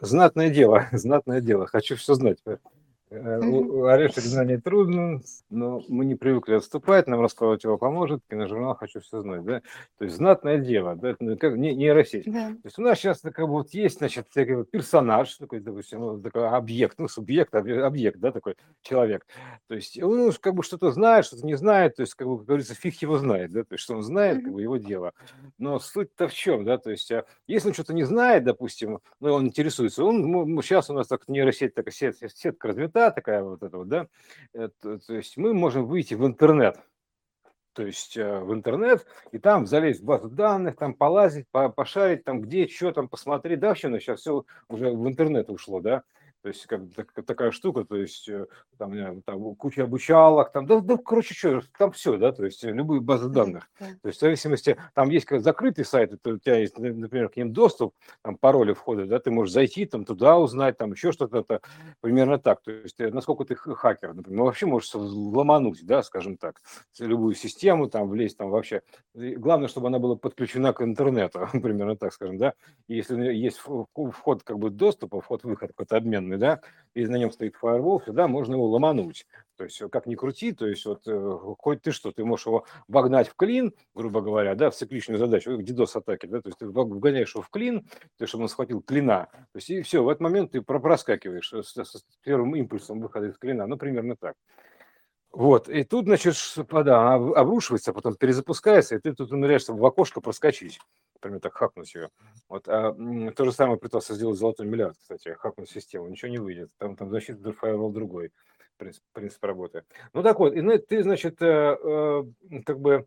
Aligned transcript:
Знатное 0.00 0.50
дело, 0.50 0.88
знатное 0.92 1.40
дело. 1.40 1.66
Хочу 1.66 1.96
все 1.96 2.14
знать. 2.14 2.38
Угу. 3.14 3.86
Орешек 3.86 4.24
знания 4.24 4.58
трудно, 4.58 5.20
но 5.50 5.82
мы 5.88 6.04
не 6.04 6.14
привыкли 6.14 6.54
отступать, 6.54 7.06
нам 7.06 7.20
раскладывать 7.20 7.64
его 7.64 7.78
поможет, 7.78 8.22
киножурнал 8.28 8.74
«Хочу 8.74 9.00
все 9.00 9.20
знать», 9.20 9.44
да, 9.44 9.62
то 9.98 10.04
есть 10.04 10.16
знатное 10.16 10.58
дело, 10.58 10.96
да, 10.96 11.10
это 11.10 11.36
как 11.36 11.56
не, 11.56 11.74
нейросеть. 11.74 12.24
Да. 12.26 12.48
То 12.48 12.60
есть 12.64 12.78
у 12.78 12.82
нас 12.82 12.98
сейчас 12.98 13.20
как 13.20 13.46
бы 13.46 13.52
вот 13.52 13.70
есть, 13.70 13.98
значит, 13.98 14.26
персонаж, 14.30 15.34
такой, 15.36 15.60
допустим, 15.60 16.00
ну, 16.00 16.20
такой 16.20 16.48
объект, 16.48 16.98
ну, 16.98 17.08
субъект, 17.08 17.54
объект, 17.54 18.18
да, 18.18 18.32
такой 18.32 18.56
человек, 18.82 19.26
то 19.68 19.74
есть 19.74 20.00
он 20.02 20.32
как 20.40 20.54
бы 20.54 20.62
что-то 20.62 20.90
знает, 20.90 21.26
что-то 21.26 21.46
не 21.46 21.54
знает, 21.54 21.96
то 21.96 22.02
есть, 22.02 22.14
как 22.14 22.26
бы, 22.26 22.38
как 22.38 22.46
говорится, 22.46 22.74
фиг 22.74 23.00
его 23.02 23.18
знает, 23.18 23.52
да, 23.52 23.62
то 23.64 23.74
есть, 23.74 23.84
что 23.84 23.94
он 23.94 24.02
знает, 24.02 24.42
как 24.42 24.52
бы 24.52 24.62
его 24.62 24.76
дело. 24.76 25.12
Но 25.58 25.78
суть-то 25.78 26.28
в 26.28 26.34
чем, 26.34 26.64
да, 26.64 26.78
то 26.78 26.90
есть, 26.90 27.10
а 27.12 27.24
если 27.46 27.68
он 27.68 27.74
что-то 27.74 27.94
не 27.94 28.04
знает, 28.04 28.44
допустим, 28.44 29.00
ну, 29.20 29.32
он 29.32 29.46
интересуется, 29.46 30.04
он, 30.04 30.60
сейчас 30.62 30.90
у 30.90 30.94
нас 30.94 31.06
так 31.06 31.28
нейросеть, 31.28 31.74
такая 31.74 31.92
сетка, 31.92 32.28
сетка 32.28 32.68
такая 33.10 33.42
вот 33.42 33.62
эта 33.62 33.76
вот, 33.78 33.88
да, 33.88 34.08
это, 34.52 34.98
то 34.98 35.14
есть 35.14 35.36
мы 35.36 35.54
можем 35.54 35.86
выйти 35.86 36.14
в 36.14 36.26
интернет, 36.26 36.78
то 37.74 37.84
есть 37.84 38.16
э, 38.16 38.40
в 38.40 38.54
интернет, 38.54 39.06
и 39.32 39.38
там 39.38 39.66
залезть 39.66 40.00
в 40.00 40.04
базу 40.04 40.28
данных, 40.28 40.76
там 40.76 40.94
полазить, 40.94 41.46
пошарить, 41.50 42.24
там 42.24 42.40
где, 42.40 42.68
что 42.68 42.92
там 42.92 43.08
посмотреть, 43.08 43.60
да, 43.60 43.68
вообще, 43.68 43.88
ну, 43.88 43.98
сейчас 43.98 44.20
все 44.20 44.44
уже 44.68 44.90
в 44.90 45.08
интернет 45.08 45.50
ушло, 45.50 45.80
да, 45.80 46.04
то 46.44 46.48
есть 46.48 46.66
как 46.66 46.82
так, 46.94 47.24
такая 47.24 47.50
штука, 47.52 47.86
то 47.86 47.96
есть 47.96 48.28
э, 48.28 48.44
там, 48.76 49.22
там 49.22 49.54
куча 49.54 49.84
обучалок, 49.84 50.52
там, 50.52 50.66
да, 50.66 50.80
да, 50.80 50.98
короче, 50.98 51.32
что, 51.32 51.62
там 51.78 51.90
все, 51.92 52.18
да, 52.18 52.32
то 52.32 52.44
есть 52.44 52.62
любые 52.62 53.00
базы 53.00 53.30
данных. 53.30 53.70
То 53.78 54.08
есть 54.08 54.18
в 54.18 54.20
зависимости, 54.20 54.76
там 54.92 55.08
есть 55.08 55.24
как 55.24 55.40
закрытый 55.40 55.86
сайт, 55.86 56.20
то 56.20 56.32
у 56.32 56.38
тебя 56.38 56.58
есть, 56.58 56.76
например, 56.76 57.30
к 57.30 57.36
ним 57.36 57.54
доступ, 57.54 57.94
там 58.20 58.36
пароли 58.36 58.74
входа, 58.74 59.06
да, 59.06 59.20
ты 59.20 59.30
можешь 59.30 59.54
зайти, 59.54 59.86
там 59.86 60.04
туда 60.04 60.36
узнать, 60.36 60.76
там 60.76 60.92
еще 60.92 61.12
что-то, 61.12 61.38
это 61.38 61.62
примерно 62.02 62.38
так. 62.38 62.60
То 62.60 62.72
есть 62.72 63.00
э, 63.00 63.08
насколько 63.10 63.46
ты 63.46 63.54
хакер, 63.56 64.12
например, 64.12 64.40
ну, 64.40 64.44
вообще 64.44 64.66
можешь 64.66 64.94
ломануть, 64.94 65.86
да, 65.86 66.02
скажем 66.02 66.36
так, 66.36 66.60
любую 66.98 67.36
систему, 67.36 67.88
там 67.88 68.10
влезть, 68.10 68.36
там 68.36 68.50
вообще. 68.50 68.82
Главное, 69.14 69.68
чтобы 69.68 69.86
она 69.86 69.98
была 69.98 70.16
подключена 70.16 70.74
к 70.74 70.82
интернету, 70.82 71.48
примерно 71.52 71.96
так, 71.96 72.12
скажем, 72.12 72.36
да. 72.36 72.52
И 72.86 72.96
если 72.96 73.32
есть 73.32 73.60
вход 73.60 74.42
как 74.42 74.58
бы 74.58 74.68
доступа, 74.68 75.22
вход-выход 75.22 75.70
какой-то 75.70 75.96
обменный, 75.96 76.33
огромный, 76.34 76.38
да, 76.38 76.60
и 76.94 77.06
на 77.06 77.16
нем 77.16 77.32
стоит 77.32 77.56
фаервол, 77.56 77.98
всегда 77.98 78.28
можно 78.28 78.54
его 78.54 78.66
ломануть. 78.66 79.26
То 79.56 79.64
есть, 79.64 79.80
как 79.90 80.06
ни 80.06 80.14
крути, 80.14 80.52
то 80.52 80.66
есть, 80.66 80.84
вот, 80.84 81.02
э, 81.06 81.38
хоть 81.58 81.82
ты 81.82 81.90
что, 81.90 82.12
ты 82.12 82.24
можешь 82.24 82.46
его 82.46 82.66
вогнать 82.88 83.28
в 83.28 83.34
клин, 83.34 83.72
грубо 83.94 84.20
говоря, 84.20 84.54
да, 84.54 84.70
в 84.70 84.74
цикличную 84.74 85.18
задачу, 85.18 85.56
в 85.56 85.60
DDoS-атаке, 85.60 86.28
да, 86.28 86.40
то 86.40 86.48
есть, 86.48 86.58
ты 86.58 86.66
вгоняешь 86.66 87.34
его 87.34 87.42
в 87.42 87.50
клин, 87.50 87.86
то 88.18 88.26
чтобы 88.26 88.44
он 88.44 88.48
схватил 88.48 88.80
клина, 88.80 89.28
то 89.32 89.56
есть, 89.56 89.70
и 89.70 89.82
все, 89.82 90.02
в 90.02 90.08
этот 90.08 90.20
момент 90.20 90.52
ты 90.52 90.62
проскакиваешь 90.62 91.52
с, 91.52 91.72
с, 91.72 91.84
с 91.84 92.04
первым 92.22 92.54
импульсом 92.56 93.00
выхода 93.00 93.26
из 93.26 93.38
клина, 93.38 93.66
ну, 93.66 93.76
примерно 93.76 94.16
так. 94.16 94.34
Вот, 95.32 95.68
и 95.68 95.82
тут, 95.82 96.04
значит, 96.04 96.36
да, 96.70 97.14
обрушивается, 97.14 97.92
потом 97.92 98.14
перезапускается, 98.14 98.94
и 98.94 98.98
ты 99.00 99.14
тут 99.14 99.32
умудряешься 99.32 99.72
в 99.72 99.84
окошко 99.84 100.20
проскочить 100.20 100.78
например, 101.24 101.40
так 101.40 101.54
хакнуть 101.54 101.94
ее. 101.94 102.10
Вот, 102.48 102.68
а 102.68 102.92
то 102.92 103.44
же 103.44 103.52
самое 103.52 103.78
пытался 103.78 104.14
сделать 104.14 104.38
золотой 104.38 104.66
миллиард, 104.66 104.96
кстати, 104.98 105.28
хакнуть 105.30 105.70
систему, 105.70 106.08
ничего 106.08 106.30
не 106.30 106.38
выйдет. 106.38 106.70
Там, 106.78 106.96
там 106.96 107.10
защита 107.10 107.52
фаервол 107.52 107.90
другой 107.90 108.32
принцип, 108.76 109.02
принцип 109.12 109.42
работы. 109.44 109.84
Ну 110.12 110.22
так 110.22 110.38
вот, 110.38 110.54
и 110.54 110.60
ну, 110.60 110.78
ты, 110.78 111.02
значит, 111.02 111.40
э, 111.42 111.76
э, 111.82 112.24
как 112.64 112.80
бы 112.80 113.06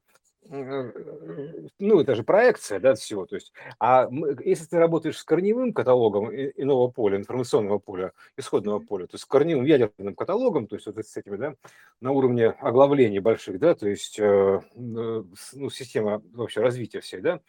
ну, 0.50 2.00
это 2.00 2.16
же 2.16 2.24
проекция, 2.24 2.80
да, 2.80 2.96
всего. 2.96 3.26
То 3.26 3.36
есть, 3.36 3.52
а 3.80 4.10
мы, 4.10 4.36
если 4.44 4.66
ты 4.66 4.78
работаешь 4.78 5.18
с 5.18 5.24
корневым 5.24 5.74
каталогом 5.74 6.30
иного 6.32 6.90
поля, 6.90 7.18
информационного 7.18 7.80
поля, 7.80 8.14
исходного 8.38 8.80
поля, 8.80 9.08
то 9.08 9.16
есть 9.16 9.24
с 9.24 9.26
корневым 9.26 9.66
ядерным 9.66 10.16
каталогом, 10.16 10.68
то 10.68 10.76
есть 10.76 10.86
вот 10.86 10.98
с 10.98 11.18
этими, 11.18 11.36
да, 11.36 11.56
на 12.00 12.12
уровне 12.12 12.48
оглавлений 12.48 13.20
больших, 13.20 13.60
да, 13.60 13.76
то 13.76 13.88
есть, 13.88 14.20
э, 14.20 14.62
ну, 14.76 15.70
система 15.70 16.22
вообще 16.34 16.62
развития 16.62 17.02
всей, 17.02 17.22
да, 17.22 17.42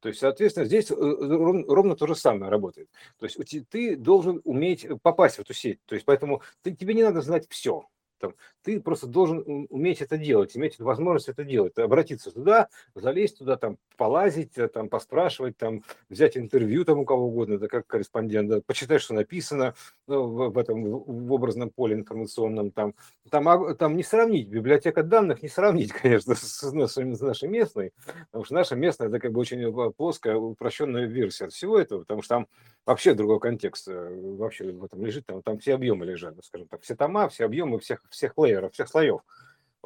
то 0.00 0.08
есть, 0.08 0.20
соответственно, 0.20 0.66
здесь 0.66 0.90
э, 0.90 0.94
ровно, 0.94 1.64
ровно 1.66 1.96
то 1.96 2.06
же 2.06 2.14
самое 2.14 2.50
работает. 2.50 2.88
То 3.18 3.26
есть 3.26 3.68
ты 3.68 3.96
должен 3.96 4.40
уметь 4.44 4.86
попасть 5.02 5.36
в 5.36 5.40
эту 5.40 5.52
сеть, 5.54 5.80
то 5.84 5.94
есть, 5.94 6.06
поэтому 6.06 6.42
ты, 6.62 6.74
тебе 6.74 6.94
не 6.94 7.02
надо 7.02 7.20
знать 7.20 7.46
все, 7.48 7.86
там, 8.18 8.34
ты 8.62 8.80
просто 8.80 9.06
должен 9.06 9.66
уметь 9.70 10.00
это 10.00 10.16
делать, 10.16 10.56
иметь 10.56 10.78
возможность 10.78 11.28
это 11.28 11.44
делать, 11.44 11.78
обратиться 11.78 12.30
туда, 12.30 12.68
залезть 12.94 13.38
туда, 13.38 13.56
там, 13.56 13.78
полазить, 13.96 14.56
э, 14.58 14.68
там, 14.68 14.88
поспрашивать, 14.88 15.56
там, 15.56 15.82
взять 16.08 16.36
интервью 16.36 16.84
там 16.84 17.00
у 17.00 17.04
кого 17.04 17.26
угодно, 17.26 17.54
это 17.54 17.68
как 17.68 17.86
корреспондент, 17.86 18.48
да, 18.48 18.60
почитать, 18.60 19.02
что 19.02 19.14
написано 19.14 19.74
ну, 20.06 20.24
в, 20.24 20.50
в 20.50 20.58
этом 20.58 20.82
в 20.84 21.32
образном 21.32 21.70
поле 21.70 21.94
информационном, 21.94 22.70
там, 22.70 22.94
там, 23.30 23.76
там 23.76 23.96
не 23.96 24.02
сравнить, 24.02 24.48
библиотека 24.48 25.02
данных 25.02 25.42
не 25.42 25.48
сравнить, 25.48 25.92
конечно, 25.92 26.34
с 26.34 26.72
нашей, 26.72 27.14
с 27.14 27.20
нашей 27.20 27.48
местной, 27.48 27.92
потому 28.26 28.44
что 28.44 28.54
наша 28.54 28.76
местная, 28.76 29.08
это 29.08 29.18
как 29.18 29.32
бы 29.32 29.40
очень 29.40 29.62
э, 29.62 29.90
плоская, 29.92 30.36
упрощенная 30.36 31.06
версия 31.06 31.48
всего 31.48 31.78
этого, 31.78 32.00
потому 32.00 32.22
что 32.22 32.36
там 32.36 32.48
вообще 32.86 33.14
другой 33.14 33.40
контекст 33.40 33.88
э, 33.88 34.36
вообще 34.38 34.72
в 34.72 34.84
этом 34.84 35.04
лежит, 35.04 35.26
там, 35.26 35.42
там 35.42 35.58
все 35.58 35.74
объемы 35.74 36.06
лежат, 36.06 36.36
скажем 36.44 36.68
так, 36.68 36.82
все 36.82 36.94
тома, 36.94 37.28
все 37.28 37.44
объемы 37.44 37.78
всех, 37.80 38.02
всех 38.08 38.32
лейеров, 38.38 38.72
всех 38.72 38.88
слоев 38.88 39.20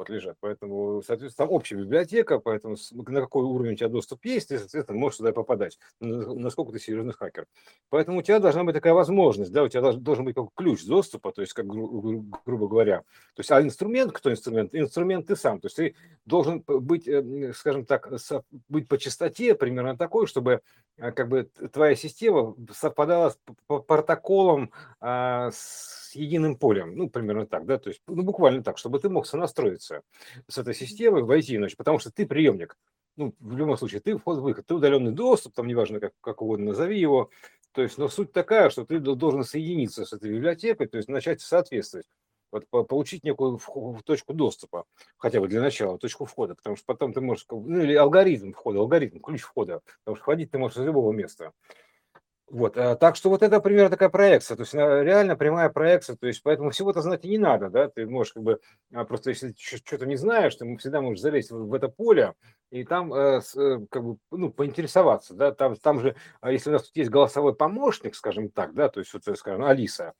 лежат. 0.09 0.37
Поэтому, 0.39 1.01
соответственно, 1.01 1.47
там 1.47 1.55
общая 1.55 1.75
библиотека, 1.75 2.39
поэтому 2.39 2.75
на 2.91 3.21
какой 3.21 3.43
уровень 3.43 3.73
у 3.73 3.75
тебя 3.75 3.89
доступ 3.89 4.25
есть, 4.25 4.49
ты, 4.49 4.59
соответственно, 4.59 4.99
можешь 4.99 5.17
сюда 5.17 5.31
попадать, 5.31 5.77
насколько 5.99 6.71
ты 6.71 6.79
серьезный 6.79 7.13
хакер. 7.13 7.45
Поэтому 7.89 8.19
у 8.19 8.21
тебя 8.21 8.39
должна 8.39 8.63
быть 8.63 8.75
такая 8.75 8.93
возможность, 8.93 9.51
да, 9.51 9.63
у 9.63 9.67
тебя 9.67 9.91
должен 9.93 10.25
быть 10.25 10.35
ключ 10.55 10.85
доступа, 10.85 11.31
то 11.31 11.41
есть, 11.41 11.53
как 11.53 11.65
гру- 11.65 12.25
грубо 12.45 12.67
говоря. 12.67 12.99
То 13.35 13.39
есть, 13.39 13.51
а 13.51 13.61
инструмент, 13.61 14.11
кто 14.11 14.31
инструмент? 14.31 14.73
Инструмент 14.73 15.27
ты 15.27 15.35
сам. 15.35 15.59
То 15.59 15.67
есть, 15.67 15.77
ты 15.77 15.95
должен 16.25 16.63
быть, 16.65 17.07
э, 17.07 17.53
скажем 17.53 17.85
так, 17.85 18.11
быть 18.69 18.87
по 18.87 18.97
частоте 18.97 19.55
примерно 19.55 19.97
такой, 19.97 20.27
чтобы 20.27 20.61
э, 20.97 21.11
как 21.11 21.29
бы 21.29 21.43
твоя 21.71 21.95
система 21.95 22.55
совпадала 22.71 23.29
с 23.31 23.39
протоколом 23.67 24.71
а, 24.99 25.51
с 25.51 26.00
с 26.11 26.15
единым 26.15 26.57
полем, 26.57 26.95
ну, 26.95 27.09
примерно 27.09 27.45
так, 27.45 27.65
да, 27.65 27.77
то 27.77 27.89
есть, 27.89 28.01
ну, 28.07 28.23
буквально 28.23 28.63
так, 28.63 28.77
чтобы 28.77 28.99
ты 28.99 29.09
мог 29.09 29.25
сонастроиться 29.25 30.01
с 30.47 30.57
этой 30.57 30.73
системой, 30.73 31.23
войти 31.23 31.57
ночь, 31.57 31.77
потому 31.77 31.99
что 31.99 32.11
ты 32.11 32.25
приемник, 32.25 32.77
ну, 33.15 33.33
в 33.39 33.55
любом 33.55 33.77
случае, 33.77 34.01
ты 34.01 34.17
вход-выход, 34.17 34.65
ты 34.65 34.73
удаленный 34.73 35.13
доступ, 35.13 35.53
там, 35.53 35.67
неважно, 35.67 35.99
как, 36.01 36.13
как 36.19 36.41
угодно 36.41 36.67
назови 36.67 36.99
его, 36.99 37.29
то 37.71 37.81
есть, 37.81 37.97
но 37.97 38.09
суть 38.09 38.33
такая, 38.33 38.69
что 38.69 38.85
ты 38.85 38.99
должен 38.99 39.45
соединиться 39.45 40.05
с 40.05 40.11
этой 40.11 40.31
библиотекой, 40.31 40.87
то 40.87 40.97
есть 40.97 41.07
начать 41.07 41.39
соответствовать, 41.39 42.07
вот 42.51 42.67
получить 42.87 43.23
некую 43.23 43.59
точку 44.03 44.33
доступа, 44.33 44.83
хотя 45.17 45.39
бы 45.39 45.47
для 45.47 45.61
начала, 45.61 45.97
точку 45.97 46.25
входа, 46.25 46.55
потому 46.55 46.75
что 46.75 46.85
потом 46.85 47.13
ты 47.13 47.21
можешь, 47.21 47.45
ну, 47.49 47.81
или 47.81 47.95
алгоритм 47.95 48.51
входа, 48.51 48.79
алгоритм, 48.79 49.19
ключ 49.19 49.41
входа, 49.41 49.81
потому 50.03 50.17
что 50.17 50.23
входить 50.23 50.51
ты 50.51 50.57
можешь 50.57 50.77
из 50.77 50.83
любого 50.83 51.13
места. 51.13 51.53
Вот, 52.51 52.75
э, 52.75 52.97
так 52.97 53.15
что 53.15 53.29
вот 53.29 53.43
это 53.43 53.61
примерно 53.61 53.89
такая 53.89 54.09
проекция, 54.09 54.57
то 54.57 54.63
есть 54.63 54.73
реально 54.73 55.37
прямая 55.37 55.69
проекция, 55.69 56.17
то 56.17 56.27
есть 56.27 56.43
поэтому 56.43 56.71
всего-то 56.71 57.01
знать 57.01 57.23
и 57.23 57.29
не 57.29 57.37
надо, 57.37 57.69
да, 57.69 57.87
ты 57.87 58.05
можешь 58.05 58.33
как 58.33 58.43
бы 58.43 58.59
а, 58.93 59.05
просто 59.05 59.29
если 59.29 59.55
что-то 59.57 60.05
не 60.05 60.17
знаешь, 60.17 60.53
ты 60.55 60.75
всегда 60.75 60.99
можешь 60.99 61.21
залезть 61.21 61.49
в 61.49 61.73
это 61.73 61.87
поле 61.87 62.33
и 62.71 62.85
там 62.85 63.13
э, 63.13 63.41
э, 63.55 63.79
как 63.89 64.03
бы 64.03 64.17
ну 64.31 64.49
поинтересоваться, 64.49 65.33
да, 65.33 65.51
там 65.51 65.75
там 65.75 65.99
же, 65.99 66.15
а 66.39 66.51
если 66.51 66.69
у 66.69 66.73
нас 66.73 66.83
тут 66.83 66.95
есть 66.95 67.11
голосовой 67.11 67.53
помощник, 67.53 68.15
скажем 68.15 68.49
так, 68.49 68.73
да, 68.73 68.87
то 68.87 69.01
есть 69.01 69.13
вот 69.13 69.23
скажем 69.37 69.65
Алиса, 69.65 70.13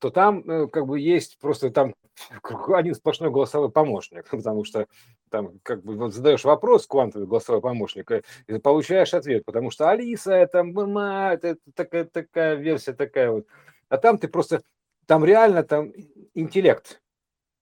то 0.00 0.10
там 0.10 0.68
как 0.70 0.86
бы 0.86 1.00
есть 1.00 1.38
просто 1.38 1.70
там 1.70 1.94
один 2.68 2.94
сплошной 2.94 3.30
голосовой 3.30 3.70
помощник, 3.70 4.26
потому 4.30 4.64
что 4.64 4.86
там 5.30 5.58
как 5.64 5.82
бы 5.84 5.96
вот 5.96 6.14
задаешь 6.14 6.44
вопрос 6.44 6.86
квантовый 6.86 7.26
голосовой 7.26 7.60
помощник 7.60 8.10
и 8.46 8.58
получаешь 8.58 9.12
ответ, 9.12 9.44
потому 9.44 9.72
что 9.72 9.90
Алиса 9.90 10.32
это, 10.32 10.58
это 10.60 11.56
такая, 11.74 12.04
такая 12.04 12.54
версия 12.54 12.92
такая 12.92 13.32
вот. 13.32 13.46
А 13.88 13.98
там 13.98 14.18
ты 14.18 14.28
просто, 14.28 14.62
там 15.06 15.24
реально 15.24 15.64
там 15.64 15.92
интеллект. 16.34 17.00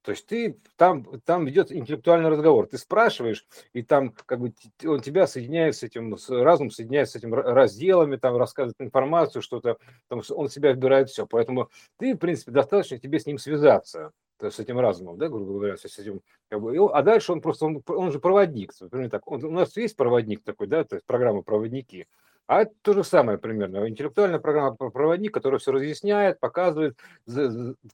То 0.05 0.11
есть 0.11 0.27
ты 0.27 0.59
там, 0.77 1.07
там 1.25 1.47
ведет 1.47 1.73
интеллектуальный 1.73 2.29
разговор. 2.29 2.67
Ты 2.67 2.77
спрашиваешь, 2.77 3.47
и 3.73 3.83
там 3.83 4.11
как 4.11 4.39
бы 4.39 4.53
он 4.85 5.01
тебя 5.01 5.27
соединяет 5.27 5.77
с 5.77 5.83
этим, 5.83 6.19
с 6.19 6.29
разум 6.29 6.71
соединяет 6.71 7.09
с 7.09 7.17
этим 7.17 7.33
разделами, 7.33 8.17
там 8.17 8.37
рассказывает 8.37 8.77
информацию, 8.81 9.41
что-то, 9.41 9.79
там 10.09 10.21
он 10.29 10.51
себя 10.51 10.73
выбирает 10.73 11.09
все. 11.09 11.27
Поэтому 11.27 11.71
ты, 11.97 12.15
в 12.15 12.19
принципе, 12.19 12.53
достаточно 12.53 12.99
тебе 12.99 13.19
с 13.19 13.25
ним 13.25 13.39
связаться 13.39 14.13
с 14.39 14.61
этим 14.61 14.79
разумом, 14.79 15.17
да, 15.17 15.29
грубо 15.29 15.55
говоря, 15.55 15.79
с 15.79 15.87
этим, 15.87 16.21
как 16.51 16.61
бы, 16.61 16.77
а 16.93 17.03
дальше 17.03 17.33
он 17.33 17.41
просто, 17.41 17.65
он, 17.65 17.83
он 17.87 18.13
же 18.13 18.19
проводник, 18.19 18.73
например, 18.79 19.09
так, 19.09 19.27
он, 19.27 19.43
у 19.43 19.51
нас 19.51 19.75
есть 19.77 19.97
проводник 19.97 20.43
такой, 20.43 20.67
да, 20.67 20.85
то 20.85 20.97
есть 20.97 21.07
программа 21.07 21.43
проводники, 21.43 22.09
а 22.47 22.63
это 22.63 22.73
то 22.83 22.93
же 22.93 23.05
самое 23.05 23.39
примерно. 23.39 23.89
Интеллектуальная 23.89 24.39
программа 24.39 24.75
проводник, 24.77 25.33
которая 25.33 25.59
все 25.59 25.73
разъясняет, 25.73 26.41
показывает, 26.41 26.99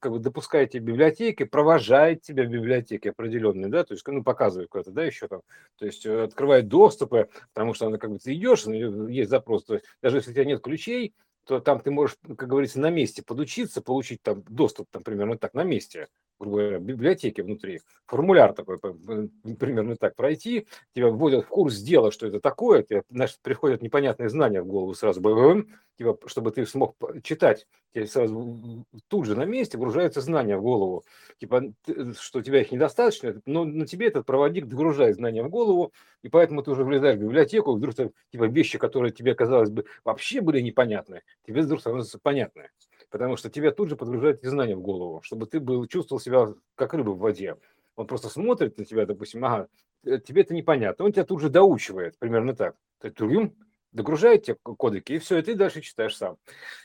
как 0.01 0.13
бы 0.13 0.19
допускает 0.19 0.71
тебя 0.71 0.85
библиотеки, 0.87 1.45
провожает 1.45 2.23
тебя 2.23 2.45
в 2.45 2.49
библиотеке 2.49 3.11
определенные, 3.11 3.69
да, 3.69 3.85
то 3.85 3.95
есть, 3.95 4.07
ну, 4.07 4.25
показывает 4.25 4.69
куда-то, 4.69 4.91
да, 4.91 5.05
еще 5.05 5.29
там, 5.29 5.43
то 5.79 5.87
есть, 5.87 6.05
э, 6.05 6.25
открывает 6.25 6.69
доступы, 6.69 7.29
потому 7.55 7.75
что, 7.75 7.87
она, 7.87 7.99
как 7.99 8.11
бы, 8.11 8.19
ты 8.19 8.35
идешь, 8.35 8.65
есть 8.67 9.31
запрос, 9.31 9.65
то 9.65 9.75
есть, 9.75 9.87
даже 10.03 10.17
если 10.19 10.31
у 10.31 10.35
тебя 10.35 10.45
нет 10.45 10.63
ключей, 10.63 11.15
то 11.45 11.61
там 11.61 11.81
ты 11.81 11.91
можешь, 11.91 12.17
как 12.37 12.49
говорится, 12.49 12.81
на 12.81 12.91
месте 12.91 13.23
подучиться, 13.23 13.83
получить 13.83 14.23
там 14.23 14.43
доступ, 14.49 14.89
там, 14.91 15.03
примерно 15.03 15.39
так, 15.39 15.55
на 15.55 15.65
месте 15.65 16.09
грубо 16.41 16.57
говоря, 16.57 16.79
библиотеки 16.79 17.43
внутри, 17.43 17.81
формуляр 18.07 18.55
такой, 18.55 18.79
примерно 18.79 19.95
так 19.97 20.17
пройти, 20.17 20.67
тебя 20.95 21.09
вводят 21.09 21.45
в 21.45 21.49
курс 21.49 21.77
дела, 21.77 22.11
что 22.11 22.27
это 22.27 22.41
такое, 22.41 22.83
тебе, 22.83 23.03
значит, 23.11 23.39
приходят 23.43 23.83
непонятные 23.83 24.31
знания 24.31 24.63
в 24.63 24.67
голову 24.67 24.95
сразу, 24.95 25.21
типа, 25.99 26.19
чтобы 26.27 26.51
ты 26.51 26.65
смог 26.65 26.97
читать, 27.23 27.67
тебе 27.93 28.07
сразу 28.07 28.87
тут 29.09 29.27
же 29.27 29.37
на 29.37 29.45
месте 29.45 29.77
вгружаются 29.77 30.23
знания 30.23 30.57
в 30.57 30.63
голову, 30.63 31.05
типа, 31.39 31.75
что 32.19 32.39
у 32.39 32.43
тебя 32.43 32.63
их 32.63 32.73
недостаточно, 32.73 33.41
но 33.45 33.65
на 33.65 33.87
тебе 33.87 34.07
этот 34.07 34.25
проводник 34.25 34.67
догружает 34.67 35.17
знания 35.17 35.43
в 35.43 35.51
голову, 35.51 35.93
и 36.23 36.31
поэтому 36.31 36.63
ты 36.63 36.71
уже 36.71 36.85
влезаешь 36.85 37.19
в 37.19 37.23
библиотеку, 37.23 37.75
вдруг 37.75 37.95
типа 37.95 38.45
вещи, 38.45 38.79
которые 38.79 39.13
тебе, 39.13 39.35
казалось 39.35 39.71
бы, 39.71 39.85
вообще 40.05 40.41
были 40.41 40.61
непонятны, 40.61 41.21
тебе 41.47 41.61
вдруг 41.63 41.81
становятся 41.81 42.19
понятны 42.19 42.71
потому 43.11 43.37
что 43.37 43.51
тебе 43.51 43.71
тут 43.71 43.89
же 43.89 43.97
подгружают 43.97 44.39
эти 44.39 44.47
знания 44.47 44.77
в 44.77 44.81
голову, 44.81 45.21
чтобы 45.23 45.47
ты 45.47 45.61
был, 45.61 45.87
чувствовал 45.87 46.21
себя 46.21 46.55
как 46.75 46.95
рыба 46.95 47.11
в 47.11 47.19
воде. 47.19 47.57
Он 47.97 48.07
просто 48.07 48.29
смотрит 48.29 48.79
на 48.79 48.85
тебя, 48.85 49.07
допустим, 49.07 49.45
ага, 49.45 49.69
э, 50.05 50.19
тебе 50.19 50.43
это 50.43 50.55
непонятно, 50.55 51.05
он 51.05 51.13
тебя 51.13 51.25
тут 51.25 51.41
же 51.41 51.51
доучивает, 51.51 52.19
примерно 52.19 52.55
так. 52.55 52.77
Ты 53.01 53.11
догружает 53.93 54.45
тебе 54.45 54.57
кодеки, 54.63 55.15
и 55.15 55.19
все, 55.19 55.39
и 55.39 55.43
ты 55.43 55.55
дальше 55.55 55.81
читаешь 55.81 56.17
сам. 56.17 56.37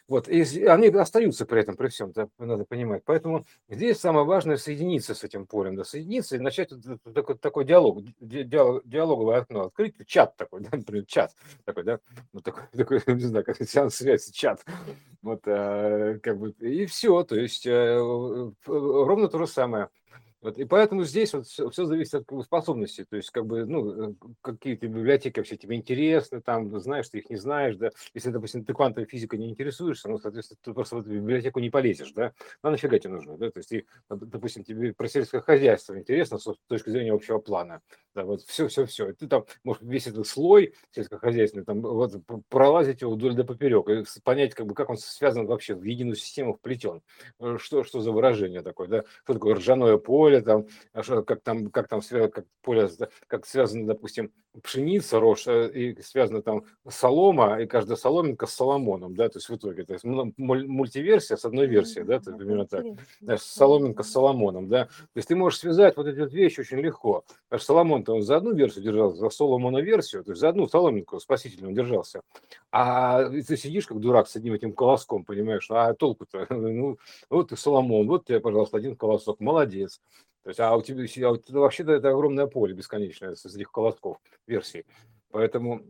Вот, 0.07 0.28
и 0.28 0.42
они 0.66 0.88
остаются 0.88 1.46
при 1.46 1.62
этом, 1.62 1.75
при 1.75 1.88
всем, 1.88 2.12
это 2.12 2.30
надо 2.38 2.66
понимать. 2.66 3.04
Поэтому 3.06 3.46
здесь 3.69 4.00
самое 4.00 4.25
важное 4.25 4.57
соединиться 4.57 5.16
с 5.16 5.24
этим 5.24 5.48
полем, 5.48 5.75
да, 5.75 5.84
соединиться 5.84 6.36
и 6.36 6.40
начать 6.40 6.72
такой, 7.13 7.38
такой 7.38 7.66
диалог, 7.66 8.04
диалог, 8.19 8.81
диалоговое 8.86 9.38
окно 9.38 9.66
открыть, 9.66 9.96
чат 10.07 10.36
такой, 10.36 10.62
да, 10.62 10.69
например, 10.74 11.06
чат 11.06 11.34
такой, 11.63 11.84
да, 11.84 12.00
вот 12.34 12.44
такой, 12.44 12.63
такой 12.75 13.02
не 13.08 13.25
знаю, 13.25 13.46
как 13.46 13.58
сеанс 13.62 13.96
связи, 13.96 14.31
чат. 14.31 14.63
Вот, 15.22 15.42
э, 15.46 16.19
как 16.22 16.38
бы, 16.38 16.51
и 16.60 16.86
все, 16.86 17.24
то 17.24 17.36
есть 17.36 17.66
э, 17.66 17.98
ровно 18.66 19.28
то 19.28 19.40
же 19.40 19.48
самое. 19.48 19.90
Вот, 20.46 20.60
и 20.60 20.64
поэтому 20.66 21.04
здесь 21.06 21.34
вот 21.34 21.48
все, 21.48 21.72
все 21.72 21.86
зависит 21.86 22.14
от 22.14 22.26
как 22.28 22.44
способностей. 22.44 23.04
То 23.04 23.16
есть, 23.16 23.32
как 23.32 23.48
бы, 23.48 23.66
ну, 23.66 24.12
э, 24.12 24.14
какие-то 24.44 24.88
библиотеки 24.88 25.40
вообще 25.40 25.58
тебе 25.58 25.76
интересны, 25.76 26.40
там, 26.40 26.80
знаешь, 26.80 27.10
ты 27.10 27.18
их 27.18 27.32
не 27.32 27.36
знаешь, 27.36 27.78
да. 27.78 27.90
Если, 28.14 28.30
допустим, 28.30 28.64
ты 28.64 28.72
квантовой 28.76 29.08
физикой 29.10 29.40
не 29.40 29.50
интересуешься, 29.50 30.08
ну, 30.08 30.20
соответственно, 30.20 30.60
ты 30.62 30.72
просто 30.74 30.98
в 30.98 31.00
эту 31.00 31.10
библиотеку 31.10 31.60
не 31.60 31.72
полезешь, 31.72 32.12
да. 32.14 32.32
Ну, 32.62 32.70
нафига 32.70 33.00
тебе 33.00 33.14
нужно, 33.14 33.40
да? 33.40 33.50
То 33.50 33.58
есть, 33.58 33.70
ты, 33.70 33.88
допустим, 34.08 34.64
тебе 34.64 34.94
про 34.94 35.08
сельское 35.08 35.42
хозяйство 35.42 35.98
интересно 35.98 36.38
с 36.38 36.48
точки 36.68 36.92
зрения 36.92 37.14
общего 37.14 37.40
плана. 37.40 37.82
Да, 38.16 38.24
вот 38.24 38.42
все, 38.44 38.70
все, 38.70 38.86
все. 38.86 39.12
Ты 39.12 39.28
там, 39.28 39.46
может, 39.66 39.84
весь 39.84 40.08
этот 40.08 40.26
слой 40.26 40.74
сельскохозяйственный, 40.92 41.66
там, 41.66 41.82
вот, 41.82 42.14
пролазить 42.48 43.02
его 43.02 43.12
вдоль 43.12 43.36
до 43.36 43.44
поперек, 43.44 43.90
и 43.90 44.04
понять, 44.24 44.56
как 44.56 44.68
бы, 44.68 44.74
как 44.74 44.90
он 44.90 44.98
связан 44.98 45.46
вообще 45.46 45.76
в 45.76 45.84
единую 45.84 46.16
систему, 46.16 46.54
вплетен. 46.54 47.02
Э, 47.42 47.58
что, 47.60 47.84
что 47.84 48.00
за 48.00 48.14
выражение 48.14 48.62
такое, 48.62 48.88
да? 48.88 49.04
Что 49.24 49.34
такое 49.34 49.56
ржаное 49.56 49.98
поле, 49.98 50.42
там, 50.42 50.66
а 50.94 51.02
как 51.24 51.42
там, 51.42 51.70
как 51.70 51.90
там 51.90 52.02
связано, 52.02 52.32
как 52.32 52.46
поле, 52.62 52.90
как 53.28 53.46
связано, 53.46 53.86
допустим, 53.86 54.32
пшеница, 54.64 55.20
рожь, 55.20 55.48
э, 55.48 55.70
и 55.74 56.02
связана 56.02 56.42
там 56.42 56.64
солома, 56.88 57.62
и 57.62 57.66
каждая 57.66 57.98
соломинка 57.98 58.48
с 58.48 58.54
соломоном, 58.54 59.16
да, 59.16 59.30
то 59.30 59.38
есть 59.38 59.50
в 59.50 59.56
итоге, 59.56 59.84
то 59.84 59.94
есть 59.94 60.06
мультиверсия 60.06 61.36
с 61.36 61.46
одной 61.46 61.68
версией, 61.68 62.06
да, 62.06 62.20
то 62.20 62.32
есть 62.32 62.38
примерно 62.40 62.66
так, 62.66 62.86
да, 63.22 63.38
соломинка 63.38 64.04
с 64.04 64.12
соломоном, 64.12 64.68
да, 64.70 64.86
то 64.86 65.18
есть 65.18 65.28
ты 65.28 65.36
можешь 65.36 65.60
связать 65.60 65.98
вот 65.98 66.08
эти 66.08 66.20
вот 66.20 66.34
вещи 66.34 66.62
очень 66.62 66.80
легко, 66.80 67.26
потому 67.50 68.05
он 68.13 68.22
за 68.22 68.38
одну 68.38 68.54
версию 68.54 68.84
держался, 68.84 69.18
за 69.18 69.30
Соломона 69.30 69.80
версию, 69.80 70.24
то 70.24 70.31
есть 70.31 70.42
за 70.42 70.50
одну 70.50 70.68
соломинку 70.68 71.19
спасительную 71.19 71.74
держался, 71.74 72.22
а 72.72 73.30
ты 73.30 73.57
сидишь 73.57 73.88
как 73.88 74.00
дурак 74.00 74.28
с 74.28 74.36
одним 74.36 74.54
этим 74.54 74.74
колоском, 74.74 75.25
понимаешь, 75.25 75.68
а 75.69 75.94
толку-то, 75.94 76.48
ну, 76.54 76.98
вот 77.30 77.50
ты 77.50 77.57
Соломон, 77.57 78.07
вот 78.07 78.25
тебе, 78.25 78.40
пожалуйста, 78.40 78.78
один 78.78 78.96
колосок, 78.96 79.40
молодец, 79.40 80.02
то 80.44 80.50
есть, 80.50 80.60
а 80.60 80.75
у 80.75 80.81
тебя, 80.84 81.04
а 81.04 81.38
тебя 81.38 81.60
вообще-то 81.60 81.92
это 81.92 82.10
огромное 82.10 82.46
поле 82.46 82.75
бесконечное 82.75 83.31
из 83.31 83.44
этих 83.44 83.72
колосков 83.72 84.18
версий. 84.46 84.86
Поэтому 85.31 85.81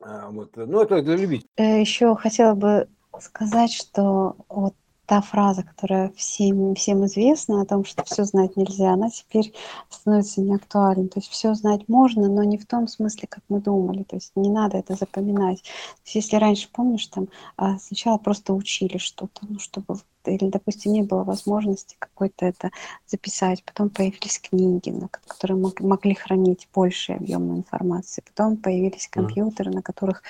а, 0.00 0.30
вот, 0.30 0.54
ну, 0.54 0.80
это 0.80 1.02
для 1.02 1.16
любителей. 1.16 1.50
Э, 1.56 1.80
Еще 1.80 2.14
хотела 2.14 2.54
бы 2.54 2.88
сказать, 3.20 3.72
что 3.72 4.36
вот 4.48 4.74
та 5.06 5.20
фраза, 5.20 5.62
которая 5.62 6.10
всем, 6.16 6.74
всем 6.74 7.04
известна 7.06 7.60
о 7.60 7.66
том, 7.66 7.84
что 7.84 8.04
все 8.04 8.24
знать 8.24 8.56
нельзя, 8.56 8.92
она 8.92 9.10
теперь 9.10 9.52
становится 9.90 10.40
неактуальной. 10.40 11.08
То 11.08 11.20
есть 11.20 11.30
все 11.30 11.54
знать 11.54 11.88
можно, 11.88 12.28
но 12.28 12.42
не 12.42 12.58
в 12.58 12.66
том 12.66 12.88
смысле, 12.88 13.28
как 13.28 13.42
мы 13.48 13.60
думали. 13.60 14.02
То 14.04 14.16
есть 14.16 14.32
не 14.34 14.50
надо 14.50 14.78
это 14.78 14.94
запоминать. 14.94 15.62
То 15.62 16.00
есть 16.04 16.14
если 16.14 16.36
раньше, 16.36 16.68
помнишь, 16.72 17.06
там 17.06 17.28
а, 17.56 17.78
сначала 17.78 18.18
просто 18.18 18.54
учили 18.54 18.98
что-то, 18.98 19.40
ну, 19.48 19.58
чтобы 19.58 19.98
или, 20.26 20.48
допустим, 20.48 20.92
не 20.92 21.02
было 21.02 21.22
возможности 21.22 21.96
какой-то 21.98 22.46
это 22.46 22.70
записать. 23.06 23.62
Потом 23.62 23.90
появились 23.90 24.38
книги, 24.38 24.88
на 24.88 25.08
которые 25.08 25.72
могли 25.80 26.14
хранить 26.14 26.68
большие 26.74 27.16
объемы 27.16 27.56
информации. 27.56 28.22
Потом 28.26 28.56
появились 28.56 29.06
компьютеры, 29.08 29.70
на 29.70 29.82
которых 29.82 30.22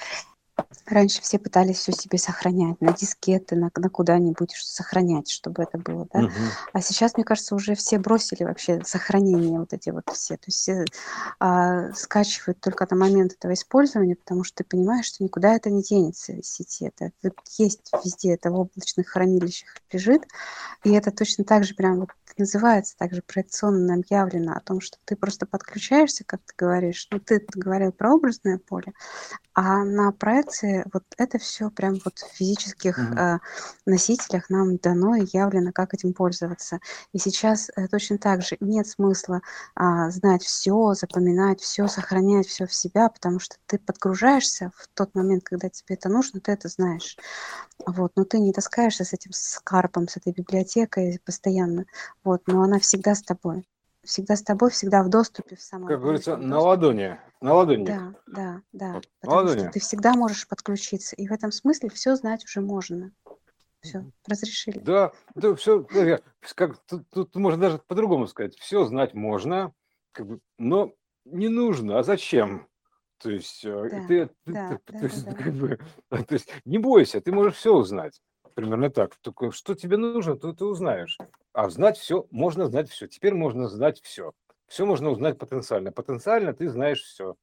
Раньше 0.87 1.23
все 1.23 1.39
пытались 1.39 1.79
все 1.79 1.93
себе 1.93 2.19
сохранять 2.19 2.81
на 2.81 2.93
дискеты, 2.93 3.57
на, 3.57 3.71
на 3.75 3.89
куда-нибудь 3.89 4.53
сохранять, 4.53 5.31
чтобы 5.31 5.63
это 5.63 5.79
было, 5.79 6.07
да. 6.13 6.21
Угу. 6.21 6.33
А 6.73 6.81
сейчас, 6.81 7.17
мне 7.17 7.25
кажется, 7.25 7.55
уже 7.55 7.75
все 7.75 7.99
бросили 7.99 8.45
вообще 8.45 8.83
сохранение 8.85 9.59
вот 9.59 9.73
эти 9.73 9.91
вот 9.91 10.05
все. 10.13 10.37
То 10.37 10.45
есть 10.47 10.59
все 10.59 10.85
а, 11.41 11.93
скачивают 11.95 12.61
только 12.61 12.87
на 12.91 12.97
момент 12.97 13.33
этого 13.33 13.55
использования, 13.55 14.17
потому 14.17 14.45
что 14.45 14.59
ты 14.59 14.65
понимаешь, 14.65 15.07
что 15.07 15.25
никуда 15.25 15.55
это 15.55 15.71
не 15.71 15.83
денется 15.83 16.33
из 16.33 16.47
сети. 16.47 16.93
Это 16.95 17.13
есть 17.59 17.91
везде, 18.05 18.35
это 18.35 18.51
в 18.51 18.55
облачных 18.55 19.09
хранилищах 19.09 19.75
лежит. 19.91 20.23
И 20.85 20.93
это 20.93 21.11
точно 21.11 21.45
так 21.45 21.65
же 21.65 21.75
прям 21.75 22.01
вот 22.01 22.11
называется 22.39 22.97
также 22.97 23.23
проекционно 23.23 23.95
объявлено 23.95 24.55
о 24.55 24.61
том, 24.61 24.81
что 24.81 24.99
ты 25.05 25.17
просто 25.17 25.47
подключаешься, 25.47 26.25
как 26.25 26.41
ты 26.41 26.55
говоришь, 26.57 27.07
ну 27.11 27.19
ты 27.21 27.45
говорил 27.55 27.93
про 27.93 28.15
образное 28.15 28.59
поле, 28.59 28.93
а 29.55 29.85
на 29.85 30.13
проекции 30.45 30.85
вот 30.93 31.03
это 31.17 31.39
все 31.39 31.71
прям 31.71 31.99
вот 32.05 32.19
в 32.19 32.37
физических 32.37 32.99
mm-hmm. 32.99 33.37
э, 33.37 33.39
носителях 33.87 34.51
нам 34.51 34.77
дано 34.77 35.17
и 35.17 35.27
явлено, 35.33 35.73
как 35.73 35.95
этим 35.95 36.13
пользоваться. 36.13 36.81
И 37.13 37.19
сейчас 37.19 37.71
э, 37.77 37.89
точно 37.89 38.19
так 38.19 38.43
же 38.43 38.57
нет 38.61 38.87
смысла 38.87 39.41
э, 39.79 40.11
знать 40.11 40.43
все, 40.43 40.95
запоминать 40.95 41.61
все, 41.61 41.89
сохранять 41.89 42.47
все 42.47 42.67
в 42.67 42.75
себя, 42.75 43.09
потому 43.09 43.39
что 43.39 43.57
ты 43.67 43.79
подгружаешься 43.79 44.71
в 44.77 44.89
тот 44.95 45.15
момент, 45.15 45.45
когда 45.45 45.69
тебе 45.69 45.97
это 45.97 46.09
нужно, 46.09 46.41
ты 46.41 46.53
это 46.53 46.69
знаешь. 46.69 47.17
Вот, 47.87 48.13
но 48.17 48.25
ты 48.25 48.39
не 48.39 48.53
таскаешься 48.53 49.05
с 49.05 49.13
этим 49.13 49.33
скарпом, 49.33 50.09
с 50.09 50.17
этой 50.17 50.33
библиотекой 50.33 51.21
постоянно. 51.25 51.87
Вот, 52.23 52.43
но 52.47 52.63
она 52.63 52.79
всегда 52.79 53.15
с 53.15 53.23
тобой 53.23 53.67
всегда 54.05 54.37
с 54.37 54.43
тобой, 54.43 54.71
всегда 54.71 55.03
в 55.03 55.09
доступе 55.09 55.57
в 55.57 55.63
самом. 55.63 55.89
Как 55.89 56.01
говорится, 56.01 56.37
на 56.37 56.61
ладони, 56.61 57.19
на 57.45 57.53
ладони. 57.53 57.85
Да, 57.85 58.15
да, 58.27 58.63
да. 58.73 58.93
Вот. 58.95 59.09
Потому 59.21 59.37
ладони. 59.43 59.59
что 59.59 59.71
ты 59.71 59.81
всегда 59.81 60.15
можешь 60.15 60.49
подключиться, 60.49 61.15
и 61.15 61.29
в 61.29 61.33
этом 61.33 61.53
смысле 61.53 61.91
все 61.91 62.17
знать 62.17 62.43
уже 62.45 62.63
можно. 62.63 63.13
Все, 63.83 64.11
разрешили. 64.27 64.79
Да, 64.79 65.13
да, 65.35 65.55
все, 65.55 65.87
как 66.55 66.79
тут, 66.87 67.07
тут 67.11 67.37
можно 67.37 67.61
даже 67.61 67.79
по-другому 67.87 68.27
сказать. 68.29 68.57
Все 68.57 68.87
знать 68.87 69.13
можно, 69.13 69.75
как 70.13 70.27
бы, 70.27 70.41
но 70.57 70.95
не 71.27 71.49
нужно. 71.49 71.99
А 71.99 72.03
зачем? 72.03 72.67
То 73.19 73.31
есть, 73.31 73.63
э, 73.63 73.89
да, 73.91 74.07
ты, 74.09 74.31
да, 74.47 74.81
ты, 74.87 74.93
да, 74.93 74.99
то, 74.99 75.05
есть, 75.05 75.25
да. 75.27 75.33
Как 75.35 75.53
бы, 75.53 75.79
то 76.09 76.35
есть 76.35 76.49
не 76.65 76.79
бойся, 76.79 77.21
ты 77.21 77.31
можешь 77.31 77.57
все 77.57 77.75
узнать 77.75 78.23
примерно 78.55 78.89
так. 78.89 79.17
Только 79.17 79.51
что 79.53 79.75
тебе 79.75 79.99
нужно, 79.99 80.37
то 80.37 80.55
ты 80.55 80.65
узнаешь. 80.65 81.19
А 81.53 81.69
знать 81.69 81.99
все, 81.99 82.27
можно 82.31 82.67
знать 82.67 82.89
все. 82.89 83.07
Теперь 83.07 83.35
можно 83.35 83.69
знать 83.69 84.01
все. 84.03 84.33
Все 84.75 84.85
можно 84.87 85.11
узнать 85.11 85.39
потенциально. 85.39 85.93
Потенциально 85.93 86.53
ты 86.53 86.69
знаешь 86.69 87.01
все. 87.01 87.37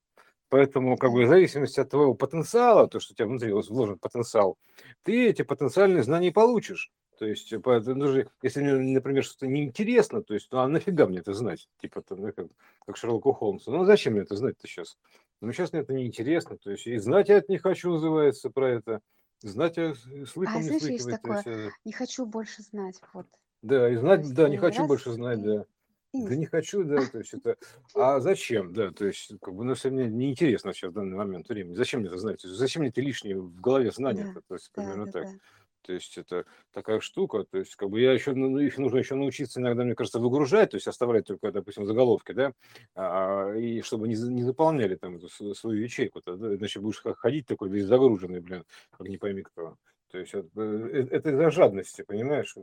Поэтому, 0.50 0.97
как 0.97 1.13
бы, 1.13 1.23
в 1.23 1.29
зависимости 1.29 1.79
от 1.79 1.89
твоего 1.89 2.13
потенциала, 2.13 2.89
то, 2.89 3.00
что 3.00 3.13
у 3.13 3.15
тебя 3.15 3.25
внутри 3.25 3.53
вложен 3.53 3.97
потенциал, 3.97 4.57
ты 5.03 5.29
эти 5.29 5.41
потенциальные 5.41 6.03
знания 6.03 6.33
получишь. 6.33 6.91
То 7.17 7.25
есть, 7.25 7.50
ну, 7.53 8.25
если 8.41 8.61
мне, 8.61 8.95
например, 8.95 9.23
что-то 9.23 9.47
неинтересно, 9.47 10.21
то 10.21 10.33
есть, 10.33 10.50
ну, 10.51 10.59
а 10.59 10.67
нафига 10.67 11.07
мне 11.07 11.19
это 11.19 11.33
знать? 11.33 11.69
Типа, 11.81 12.01
там, 12.01 12.19
ну, 12.19 12.33
как, 12.33 12.47
как 12.85 12.97
Шерлоку 12.97 13.31
Холмсу. 13.31 13.71
Ну, 13.71 13.85
зачем 13.85 14.11
мне 14.11 14.23
это 14.23 14.35
знать-то 14.35 14.67
сейчас? 14.67 14.97
Ну, 15.39 15.53
сейчас 15.53 15.71
мне 15.71 15.83
это 15.83 15.93
неинтересно. 15.93 16.57
То 16.57 16.71
есть, 16.71 16.85
и 16.85 16.97
знать 16.97 17.29
я 17.29 17.38
это 17.38 17.50
не 17.50 17.59
хочу, 17.59 17.91
называется, 17.91 18.50
про 18.50 18.71
это. 18.71 19.00
Знать 19.39 19.77
я 19.77 19.95
слыхом 20.25 20.57
А 20.57 20.61
не 20.63 20.67
слыхивать. 20.67 20.91
Есть, 20.91 21.09
такое, 21.09 21.71
не 21.85 21.93
хочу 21.93 22.25
больше 22.25 22.61
знать, 22.61 23.00
вот. 23.13 23.25
да, 23.61 23.89
и 23.89 23.95
знать, 23.95 24.33
да, 24.33 24.50
не 24.50 24.57
хочу 24.57 24.79
раз 24.79 24.88
больше 24.89 25.11
знать, 25.13 25.39
и, 25.39 25.43
да. 25.43 25.65
Да 26.13 26.36
не 26.36 26.46
хочу, 26.46 26.84
да, 26.84 27.06
то 27.06 27.20
есть 27.20 27.34
это... 27.34 27.56
А 27.96 28.20
зачем, 28.20 28.74
да, 28.74 28.91
то 28.91 29.06
есть, 29.06 29.32
как 29.41 29.56
бы, 29.56 29.63
ну, 29.63 29.72
если 29.72 29.89
мне 29.89 30.08
неинтересно 30.08 30.74
сейчас 30.74 30.91
в 30.91 30.94
данный 30.94 31.15
момент 31.15 31.48
времени, 31.48 31.75
зачем 31.75 32.01
мне 32.01 32.10
это 32.10 32.18
знать? 32.18 32.41
То 32.41 32.48
есть 32.48 32.60
Зачем 32.60 32.82
мне 32.82 32.89
эти 32.89 33.00
лишние 33.00 33.39
в 33.39 33.60
голове 33.62 33.91
знания? 33.91 34.32
Да, 34.36 34.41
То 34.41 34.56
есть, 34.56 34.72
примерно 34.74 35.06
да, 35.06 35.12
так. 35.12 35.24
да. 35.25 35.39
То 35.84 35.94
есть 35.94 36.18
это 36.18 36.46
такая 36.72 37.00
штука, 37.00 37.44
то 37.44 37.58
есть 37.58 37.75
как 37.75 37.89
бы 37.89 38.00
я 38.00 38.12
еще, 38.13 38.34
ну, 38.34 38.60
их 38.60 38.77
нужно 38.77 38.98
еще 39.00 39.15
научиться 39.15 39.60
иногда, 39.60 39.84
мне 39.84 39.96
кажется, 39.96 40.20
выгружать, 40.20 40.72
то 40.72 40.77
есть 40.77 40.88
оставлять 40.88 41.25
только, 41.25 41.51
допустим, 41.51 41.86
заголовки, 41.86 42.34
да, 42.34 42.53
а, 42.94 43.51
и 43.56 43.82
чтобы 43.82 44.08
не, 44.08 44.15
не 44.15 44.44
заполняли 44.44 44.96
там 44.96 45.15
эту 45.15 45.27
свою 45.56 45.82
ячейку, 45.82 46.22
да, 46.24 46.34
иначе 46.56 46.80
будешь 46.80 47.01
ходить 47.18 47.48
такой 47.48 47.70
весь 47.70 47.86
загруженный, 47.86 48.41
блин, 48.41 48.63
как 48.91 49.08
не 49.08 49.18
пойми 49.18 49.41
кто. 49.41 49.77
То 50.12 50.20
есть 50.20 50.34
вот, 50.34 50.48
э, 50.56 51.08
это 51.10 51.32
из-за 51.32 51.50
жадности, 51.50 52.03
понимаешь? 52.03 52.56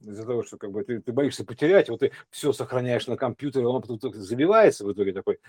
Из-за 0.00 0.24
того, 0.24 0.44
что 0.44 0.56
как 0.58 0.70
бы 0.70 0.84
ты, 0.84 1.00
ты 1.00 1.12
боишься 1.12 1.44
потерять, 1.44 1.88
вот 1.88 2.00
ты 2.00 2.12
все 2.30 2.52
сохраняешь 2.52 3.06
на 3.08 3.16
компьютере, 3.16 3.66
он 3.66 3.82
потом 3.82 4.12
забивается 4.14 4.84
в 4.84 4.92
итоге 4.92 5.12
такой, 5.12 5.40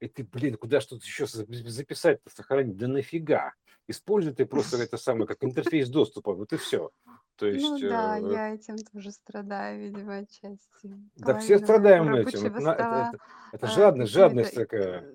и 0.00 0.08
ты, 0.08 0.24
блин, 0.24 0.56
куда 0.56 0.80
что-то 0.80 1.04
еще 1.04 1.26
записать-то, 1.26 2.30
сохранить? 2.34 2.76
Да 2.76 2.88
нафига? 2.88 3.52
Используй 3.86 4.34
ты 4.34 4.46
просто 4.46 4.76
это 4.78 4.96
самое, 4.96 5.26
как 5.26 5.42
интерфейс 5.42 5.88
доступа, 5.88 6.34
вот 6.34 6.52
и 6.52 6.56
все. 6.56 6.90
То 7.36 7.46
Ну 7.46 7.52
есть, 7.52 7.88
да, 7.88 8.18
э, 8.18 8.32
я 8.32 8.54
этим 8.54 8.76
тоже 8.78 9.12
страдаю, 9.12 9.80
видимо, 9.80 10.18
отчасти. 10.18 10.92
да 11.16 11.38
все 11.38 11.58
Половина 11.58 11.58
моего 11.58 11.64
страдаем 11.64 12.14
этим. 12.14 12.46
Это, 12.46 12.58
это, 12.58 12.70
это, 12.70 13.18
это 13.52 13.66
а, 13.66 13.70
жадность, 13.70 14.12
какими-то... 14.12 14.28
жадность 14.28 14.54
такая. 14.54 15.14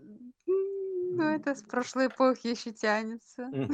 Ну, 1.15 1.24
это 1.24 1.53
с 1.55 1.62
прошлой 1.62 2.08
эпохи 2.08 2.48
еще 2.48 2.72
тянется. 2.72 3.50
Мгм. 3.51 3.70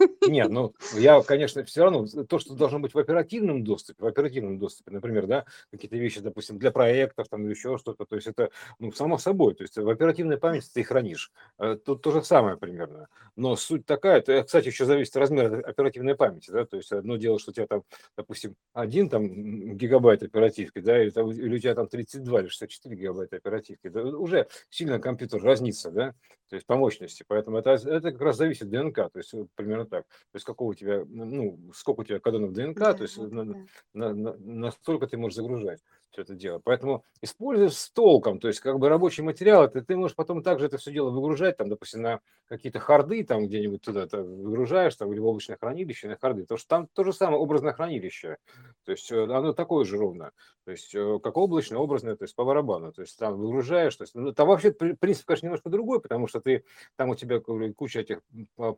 Нет, 0.22 0.48
ну, 0.50 0.72
я, 0.98 1.20
конечно, 1.22 1.64
все 1.64 1.82
равно, 1.84 2.06
то, 2.06 2.38
что 2.38 2.54
должно 2.54 2.78
быть 2.78 2.94
в 2.94 2.98
оперативном 2.98 3.64
доступе, 3.64 4.02
в 4.02 4.06
оперативном 4.06 4.58
доступе, 4.58 4.90
например, 4.92 5.26
да, 5.26 5.44
какие-то 5.70 5.96
вещи, 5.96 6.20
допустим, 6.20 6.58
для 6.58 6.70
проектов 6.70 7.28
там 7.28 7.42
или 7.44 7.50
еще 7.50 7.78
что-то, 7.78 8.04
то 8.04 8.14
есть 8.16 8.26
это, 8.28 8.50
ну, 8.78 8.92
само 8.92 9.18
собой, 9.18 9.54
то 9.54 9.62
есть 9.64 9.76
в 9.76 9.88
оперативной 9.88 10.38
памяти 10.38 10.68
ты 10.72 10.80
их 10.80 10.88
хранишь. 10.88 11.32
Э, 11.58 11.76
Тут 11.76 12.02
то 12.02 12.10
же 12.12 12.22
самое 12.22 12.56
примерно. 12.56 13.08
Но 13.36 13.56
суть 13.56 13.84
такая, 13.86 14.18
это, 14.18 14.42
кстати, 14.44 14.68
еще 14.68 14.84
зависит 14.84 15.16
от 15.16 15.20
размера 15.20 15.60
оперативной 15.60 16.14
памяти, 16.14 16.50
да, 16.50 16.64
то 16.64 16.76
есть 16.76 16.92
одно 16.92 17.16
дело, 17.16 17.38
что 17.38 17.50
у 17.50 17.54
тебя 17.54 17.66
там, 17.66 17.82
допустим, 18.16 18.54
один 18.72 19.08
там 19.08 19.76
гигабайт 19.76 20.22
оперативки, 20.22 20.78
да, 20.78 21.02
или, 21.02 21.10
там- 21.10 21.30
или 21.30 21.56
у 21.56 21.58
тебя 21.58 21.74
там 21.74 21.88
32 21.88 22.40
или 22.40 22.48
64 22.48 22.94
гигабайта 22.96 23.36
оперативки, 23.36 23.88
да, 23.88 24.02
уже 24.02 24.46
сильно 24.70 24.98
компьютер 25.00 25.42
разнится, 25.42 25.90
да, 25.90 26.14
то 26.48 26.56
есть 26.56 26.66
по 26.66 26.76
мощности. 26.84 27.24
Поэтому 27.26 27.56
это, 27.58 27.70
это 27.70 28.12
как 28.12 28.20
раз 28.20 28.36
зависит 28.36 28.62
от 28.64 28.70
ДНК, 28.70 28.96
то 28.96 29.18
есть 29.18 29.32
вот 29.32 29.48
примерно 29.54 29.86
так. 29.86 30.06
То 30.06 30.36
есть 30.36 30.44
какого 30.46 30.70
у 30.70 30.74
тебя, 30.74 31.04
ну, 31.08 31.58
сколько 31.74 32.00
у 32.00 32.04
тебя 32.04 32.20
кодонов 32.20 32.52
ДНК, 32.52 32.78
Да, 32.78 32.94
то 32.94 33.02
есть 33.04 33.16
это 33.16 33.34
на- 33.34 33.44
да. 33.44 33.58
на- 33.94 34.14
на- 34.14 34.36
настолько 34.36 35.06
ты 35.06 35.16
можешь 35.16 35.36
загружать 35.36 35.80
все 36.14 36.22
это 36.22 36.34
дело. 36.34 36.60
Поэтому 36.62 37.04
используй 37.20 37.70
с 37.70 37.90
толком, 37.90 38.38
то 38.38 38.48
есть 38.48 38.60
как 38.60 38.78
бы 38.78 38.88
рабочий 38.88 39.22
материал, 39.22 39.64
это 39.64 39.82
ты 39.82 39.96
можешь 39.96 40.14
потом 40.14 40.42
также 40.42 40.66
это 40.66 40.78
все 40.78 40.92
дело 40.92 41.10
выгружать, 41.10 41.56
там, 41.56 41.68
допустим, 41.68 42.02
на 42.02 42.20
какие-то 42.46 42.78
харды, 42.78 43.24
там 43.24 43.46
где-нибудь 43.46 43.82
туда 43.82 44.04
-то 44.04 44.22
выгружаешь, 44.22 44.94
там, 44.94 45.12
или 45.12 45.18
в 45.18 45.26
облачное 45.26 45.56
хранилище, 45.56 46.08
на 46.08 46.16
харды, 46.16 46.42
потому 46.42 46.58
что 46.58 46.68
там 46.68 46.88
то 46.92 47.04
же 47.04 47.12
самое 47.12 47.38
образное 47.38 47.72
хранилище, 47.72 48.36
то 48.84 48.92
есть 48.92 49.10
э, 49.10 49.24
оно 49.24 49.52
такое 49.52 49.84
же 49.84 49.96
ровно, 49.96 50.30
то 50.64 50.70
есть 50.70 50.94
э, 50.94 51.18
как 51.22 51.36
облачное, 51.36 51.78
образное, 51.78 52.16
то 52.16 52.24
есть 52.24 52.36
по 52.36 52.44
барабану, 52.44 52.92
то 52.92 53.02
есть 53.02 53.18
там 53.18 53.36
выгружаешь, 53.36 53.96
то 53.96 54.04
есть 54.04 54.14
ну, 54.14 54.32
там 54.32 54.46
вообще 54.48 54.70
при- 54.70 54.92
принцип, 54.92 55.26
конечно, 55.26 55.46
немножко 55.46 55.68
другой, 55.68 56.00
потому 56.00 56.28
что 56.28 56.40
ты, 56.40 56.64
там 56.96 57.10
у 57.10 57.16
тебя 57.16 57.40
куча 57.76 58.00
этих 58.00 58.20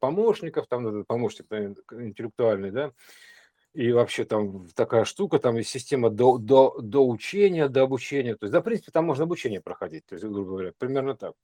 помощников, 0.01 0.67
там 0.69 1.05
помощник 1.05 1.47
интеллектуальный, 1.53 2.71
да, 2.71 2.93
и 3.77 3.93
вообще 3.93 4.25
там 4.25 4.69
такая 4.71 5.05
штука, 5.05 5.39
там 5.39 5.57
есть 5.57 5.69
система 5.69 6.09
до, 6.09 6.39
до, 6.39 6.79
до 6.81 7.07
учения, 7.07 7.69
до 7.69 7.83
обучения. 7.83 8.35
То 8.35 8.45
есть, 8.47 8.53
да, 8.53 8.61
в 8.61 8.65
принципе, 8.65 8.91
там 8.91 9.05
можно 9.05 9.25
обучение 9.25 9.61
проходить, 9.61 10.07
то 10.07 10.15
есть, 10.15 10.25
грубо 10.25 10.53
говоря, 10.53 10.73
примерно 10.79 11.15
так. 11.15 11.35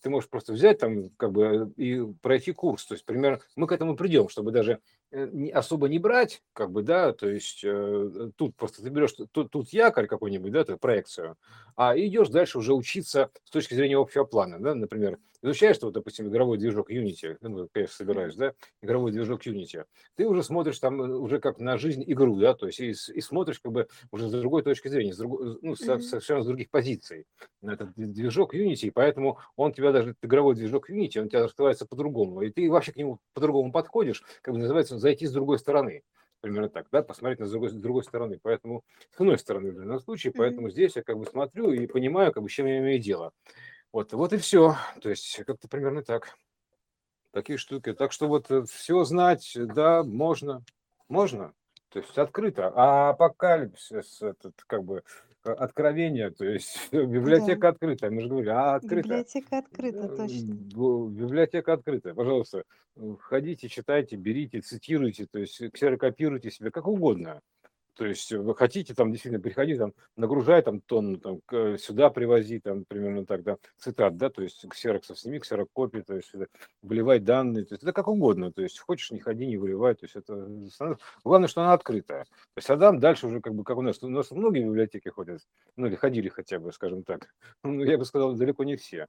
Ты 0.00 0.08
можешь 0.08 0.30
просто 0.30 0.54
взять 0.54 0.78
там, 0.78 1.10
как 1.18 1.32
бы, 1.32 1.70
и 1.76 2.02
пройти 2.22 2.52
курс. 2.52 2.86
То 2.86 2.94
есть, 2.94 3.04
примерно, 3.04 3.40
мы 3.56 3.66
к 3.66 3.72
этому 3.72 3.94
придем, 3.94 4.30
чтобы 4.30 4.52
даже 4.52 4.72
э, 4.72 4.78
особо 5.52 5.88
не 5.88 5.98
брать, 5.98 6.42
как 6.52 6.70
бы, 6.72 6.82
да, 6.82 7.12
то 7.12 7.28
есть, 7.28 7.62
э, 7.64 8.30
тут 8.36 8.56
просто 8.56 8.82
ты 8.82 8.88
берешь, 8.90 9.12
тут, 9.12 9.50
тут 9.50 9.68
якорь 9.70 10.06
какой-нибудь, 10.06 10.52
да, 10.52 10.64
ты 10.64 10.76
проекцию, 10.76 11.36
а 11.76 11.96
идешь 11.98 12.28
дальше 12.28 12.58
уже 12.58 12.74
учиться 12.74 13.30
с 13.44 13.50
точки 13.50 13.74
зрения 13.74 13.96
общего 13.98 14.24
плана, 14.24 14.58
да, 14.60 14.74
например, 14.74 15.18
изучаешь, 15.42 15.78
вот, 15.82 15.92
допустим, 15.94 16.28
игровой 16.28 16.56
движок 16.58 16.90
Unity, 16.90 17.36
ну, 17.40 17.68
конечно, 17.72 17.94
собираешь, 17.96 18.34
да, 18.36 18.54
игровой 18.80 19.12
движок 19.12 19.46
Unity, 19.46 19.84
ты 20.16 20.26
уже 20.26 20.42
смотришь 20.42 20.78
там 20.78 21.02
э, 21.02 21.08
уже 21.16 21.40
как 21.40 21.58
на 21.58 21.76
жизнь 21.78 22.04
игру, 22.06 22.38
да, 22.38 22.54
то 22.54 22.66
есть 22.66 22.80
и, 22.80 22.90
и 22.90 23.20
смотришь 23.20 23.60
как 23.60 23.72
бы 23.72 23.88
уже 24.10 24.28
с 24.28 24.30
другой 24.32 24.62
точки 24.62 24.88
зрения, 24.88 25.12
с 25.12 25.18
другой, 25.18 25.58
ну, 25.62 25.74
со- 25.74 25.98
Мгм. 25.98 26.00
совершенно 26.00 26.42
с 26.42 26.46
других 26.46 26.70
позиций 26.70 27.26
на 27.60 27.72
этот 27.74 27.92
движок 27.94 28.54
Unity, 28.54 28.86
и 28.88 28.90
поэтому 28.90 29.38
он 29.56 29.72
тебя 29.72 29.92
даже, 29.92 30.16
игровой 30.22 30.54
движок 30.54 30.90
Unity, 30.90 31.20
он 31.20 31.28
тебя 31.28 31.42
раскрывается 31.42 31.86
по-другому, 31.86 32.42
и 32.42 32.50
ты 32.50 32.70
вообще 32.70 32.92
к 32.92 32.96
нему 32.96 33.18
по-другому 33.34 33.72
подходишь, 33.72 34.22
как 34.42 34.54
бы 34.54 34.60
называется, 34.60 34.94
зайти 35.02 35.26
с 35.26 35.32
другой 35.32 35.58
стороны, 35.58 36.02
примерно 36.40 36.68
так, 36.68 36.86
да, 36.90 37.02
посмотреть 37.02 37.40
на 37.40 37.46
с 37.46 37.50
другой, 37.50 37.70
с 37.70 37.74
другой 37.74 38.04
стороны, 38.04 38.38
поэтому 38.42 38.84
с 39.16 39.20
иной 39.20 39.38
стороны 39.38 39.72
в 39.72 39.76
данном 39.76 40.00
случае, 40.00 40.32
поэтому 40.32 40.70
здесь 40.70 40.96
я 40.96 41.02
как 41.02 41.18
бы 41.18 41.26
смотрю 41.26 41.72
и 41.72 41.86
понимаю, 41.86 42.32
как 42.32 42.42
бы, 42.42 42.48
с 42.48 42.52
чем 42.52 42.66
я 42.66 42.78
имею 42.78 43.00
дело. 43.00 43.32
Вот, 43.92 44.12
вот 44.12 44.32
и 44.32 44.38
все, 44.38 44.76
то 45.00 45.10
есть 45.10 45.42
как-то 45.44 45.68
примерно 45.68 46.02
так. 46.02 46.36
Такие 47.30 47.56
штуки. 47.56 47.94
Так 47.94 48.12
что 48.12 48.28
вот 48.28 48.50
все 48.68 49.04
знать, 49.04 49.52
да, 49.56 50.02
можно, 50.02 50.62
можно, 51.08 51.54
то 51.88 51.98
есть 51.98 52.16
открыто. 52.18 52.72
А 52.74 53.10
апокалипсис, 53.10 54.20
этот 54.20 54.54
как 54.66 54.84
бы 54.84 54.98
э, 54.98 55.02
откровение, 55.44 56.30
то 56.30 56.44
есть 56.44 56.88
Да, 56.92 57.04
библиотека 57.04 57.68
открытая, 57.68 58.10
мы 58.10 58.20
же 58.22 58.28
говорили, 58.28 58.50
а 58.50 58.74
открытая. 58.76 59.02
библиотека 59.02 59.58
открыта, 59.58 60.04
Э, 60.04 60.16
точно. 60.16 60.52
Библиотека 60.52 61.72
открытая, 61.72 62.14
пожалуйста, 62.14 62.64
э, 62.96 63.14
ходите, 63.20 63.68
читайте, 63.68 64.16
берите, 64.16 64.60
цитируйте, 64.60 65.26
то 65.26 65.38
есть 65.38 65.60
ксерокопируйте 65.72 66.50
себе, 66.50 66.70
как 66.70 66.86
угодно. 66.86 67.40
То 67.94 68.06
есть 68.06 68.32
вы 68.32 68.54
хотите 68.54 68.94
там 68.94 69.10
действительно 69.12 69.42
приходи, 69.42 69.76
там, 69.76 69.92
нагружай 70.16 70.62
там 70.62 70.80
тонну, 70.80 71.18
там, 71.18 71.40
к- 71.44 71.76
сюда 71.78 72.08
привози, 72.10 72.58
там, 72.60 72.84
примерно 72.86 73.26
так, 73.26 73.42
да, 73.42 73.58
цитат, 73.76 74.16
да, 74.16 74.30
то 74.30 74.42
есть 74.42 74.66
ксероксов 74.68 75.18
сними, 75.18 75.38
ксерокопии, 75.38 76.00
то 76.00 76.14
есть 76.16 76.32
выливай 76.82 77.20
данные, 77.20 77.64
то 77.64 77.74
есть 77.74 77.82
это 77.82 77.92
как 77.92 78.08
угодно, 78.08 78.50
то 78.50 78.62
есть 78.62 78.78
хочешь, 78.78 79.10
не 79.10 79.20
ходи, 79.20 79.46
не 79.46 79.58
выливай, 79.58 79.94
то 79.94 80.04
есть 80.04 80.16
это, 80.16 80.32
станов- 80.70 81.00
главное, 81.22 81.48
что 81.48 81.62
она 81.62 81.74
открытая. 81.74 82.24
То 82.24 82.28
есть 82.56 82.70
Адам 82.70 82.98
дальше 82.98 83.26
уже 83.26 83.40
как 83.40 83.54
бы, 83.54 83.62
как 83.64 83.76
у 83.76 83.82
нас, 83.82 84.02
у 84.02 84.08
нас 84.08 84.30
многие 84.30 84.64
библиотеки 84.64 85.08
ходят, 85.08 85.42
ну, 85.76 85.86
или 85.86 85.94
ходили 85.94 86.28
хотя 86.28 86.58
бы, 86.58 86.72
скажем 86.72 87.02
так, 87.04 87.28
ну, 87.62 87.82
я 87.84 87.98
бы 87.98 88.04
сказал, 88.06 88.34
далеко 88.34 88.64
не 88.64 88.76
все. 88.76 89.06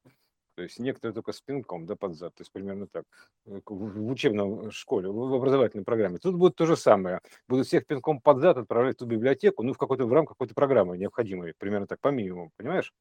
То 0.56 0.62
есть 0.64 0.80
некоторые 0.80 1.14
только 1.16 1.32
с 1.34 1.42
пинком, 1.42 1.86
да, 1.88 1.96
под 1.96 2.14
зад, 2.16 2.36
то 2.36 2.42
есть 2.42 2.52
примерно 2.52 2.88
так, 2.88 3.06
э, 3.48 3.60
в 3.66 4.08
учебном 4.12 4.70
школе, 4.72 5.10
в 5.10 5.34
образовательной 5.34 5.84
программе. 5.84 6.20
Тут 6.20 6.36
будет 6.36 6.56
то 6.56 6.66
же 6.66 6.76
самое. 6.78 7.20
Будут 7.48 7.66
всех 7.68 7.86
пинком 7.88 8.22
под 8.22 8.40
зад 8.40 8.58
отправлять 8.58 8.96
в 8.96 9.00
ту 9.00 9.06
библиотеку, 9.08 9.64
ну, 9.64 9.74
в 9.74 9.78
какой-то, 9.78 10.06
в 10.06 10.14
рамках 10.14 10.36
какой-то 10.38 10.54
программы 10.54 10.98
необходимой, 10.98 11.54
примерно 11.58 11.88
так, 11.88 12.00
по 12.02 12.10
минимуму, 12.10 12.52
понимаешь? 12.58 12.94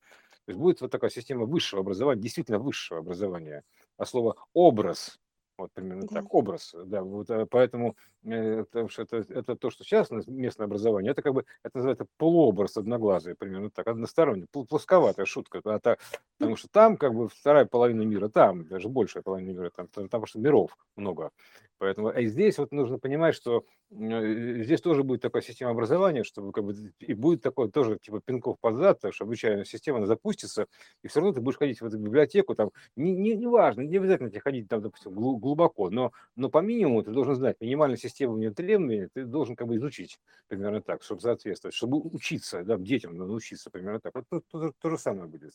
То 0.46 0.52
есть 0.52 0.58
будет 0.60 0.80
вот 0.80 0.90
такая 0.90 1.10
система 1.10 1.44
высшего 1.46 1.82
образования, 1.82 2.20
действительно 2.22 2.58
высшего 2.58 3.00
образования. 3.00 3.62
А 3.98 4.06
слово 4.06 4.36
«образ», 4.54 5.18
вот 5.58 5.70
примерно 5.74 6.08
Да. 6.08 6.20
так, 6.20 6.32
образ, 6.34 6.74
да, 6.86 7.02
вот 7.02 7.30
э, 7.30 7.46
поэтому, 7.50 7.90
э, 7.90 7.92
потому 8.22 8.88
что 8.88 9.02
это, 9.02 9.16
это 9.18 9.56
то, 9.56 9.70
что 9.70 9.84
сейчас 9.84 10.10
местное 10.10 10.66
образование, 10.66 11.12
это 11.12 11.22
как 11.22 11.34
бы, 11.34 11.44
это 11.64 11.76
называется 11.78 12.06
полуобраз 12.18 12.76
одноглазый, 12.76 13.34
примерно 13.34 13.70
так, 13.70 13.86
односторонний, 13.88 14.46
пл- 14.52 14.66
плосковатая 14.66 15.26
шутка, 15.26 15.60
а 15.64 15.78
та- 15.80 15.98
потому 16.38 16.56
что 16.56 16.68
там 16.68 16.96
как 16.96 17.14
бы 17.14 17.28
вторая 17.28 17.64
половина 17.66 18.02
мира, 18.02 18.28
там 18.28 18.66
даже 18.66 18.88
большая 18.88 19.22
половина 19.22 19.50
мира, 19.50 19.70
там, 19.74 19.88
там, 19.88 20.04
потому 20.04 20.26
что 20.26 20.38
миров 20.38 20.76
много, 20.96 21.30
поэтому, 21.78 22.08
а 22.08 22.22
здесь 22.22 22.58
вот 22.58 22.72
нужно 22.72 22.98
понимать, 22.98 23.34
что 23.34 23.64
э, 23.90 24.62
здесь 24.62 24.80
тоже 24.80 25.02
будет 25.02 25.20
такая 25.22 25.42
система 25.42 25.72
образования, 25.72 26.22
чтобы 26.24 26.52
как 26.52 26.64
бы 26.64 26.74
и 27.00 27.14
будет 27.14 27.42
такое 27.42 27.68
тоже 27.68 27.98
типа 27.98 28.20
пинков 28.24 28.58
под 28.60 28.76
зад, 28.76 29.00
так 29.00 29.14
что 29.14 29.24
обучаемая 29.24 29.64
система 29.64 29.98
она 29.98 30.06
запустится, 30.06 30.66
и 31.02 31.08
все 31.08 31.20
равно 31.20 31.34
ты 31.34 31.40
будешь 31.40 31.58
ходить 31.58 31.80
в 31.80 31.84
эту 31.84 31.98
библиотеку, 31.98 32.54
там, 32.54 32.70
не, 32.96 33.12
не, 33.12 33.34
не 33.34 33.46
важно, 33.46 33.82
не 33.82 33.96
обязательно 33.96 34.30
тебе 34.30 34.40
ходить 34.40 34.68
там, 34.68 34.80
допустим, 34.82 35.12
глу- 35.12 35.38
глубоко, 35.38 35.90
но, 35.90 36.12
но 36.36 36.48
по 36.50 36.58
минимуму 36.58 37.02
ты 37.02 37.10
должен 37.10 37.34
знать 37.34 37.56
минимальную 37.60 37.98
систему 37.98 38.11
требований, 38.16 39.08
ты 39.12 39.24
должен 39.24 39.56
как 39.56 39.66
бы 39.68 39.76
изучить 39.76 40.18
примерно 40.48 40.80
так, 40.80 41.02
чтобы 41.02 41.20
соответствовать, 41.20 41.74
чтобы 41.74 41.98
учиться, 41.98 42.62
да, 42.64 42.76
детям 42.76 43.16
надо 43.16 43.32
учиться 43.32 43.70
примерно 43.70 44.00
так. 44.00 44.14
Вот 44.14 44.24
тут, 44.28 44.46
тут 44.48 44.76
то 44.78 44.90
же 44.90 44.98
самое 44.98 45.26
будет. 45.26 45.52